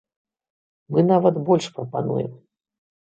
[0.95, 2.31] Мы нават больш прапануем.